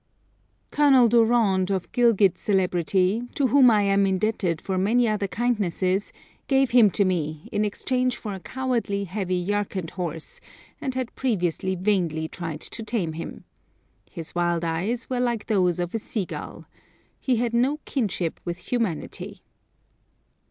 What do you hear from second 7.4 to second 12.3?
in exchange for a cowardly, heavy Yarkand horse, and had previously vainly